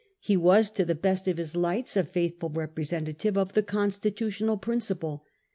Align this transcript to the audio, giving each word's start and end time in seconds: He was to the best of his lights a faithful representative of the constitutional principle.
He 0.19 0.35
was 0.35 0.71
to 0.71 0.83
the 0.83 0.95
best 0.95 1.27
of 1.27 1.37
his 1.37 1.55
lights 1.55 1.95
a 1.95 2.03
faithful 2.03 2.49
representative 2.49 3.37
of 3.37 3.53
the 3.53 3.61
constitutional 3.61 4.57
principle. 4.57 5.27